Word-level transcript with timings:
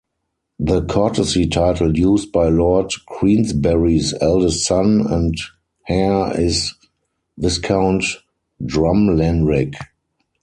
The 0.57 0.83
courtesy 0.85 1.45
title 1.45 1.95
used 1.95 2.31
by 2.31 2.49
Lord 2.49 2.91
Queensberry's 3.05 4.15
eldest 4.19 4.65
son 4.65 5.05
and 5.07 5.35
heir 5.87 6.31
is 6.39 6.73
"Viscount 7.37 8.03
Drumlanrig". 8.63 9.75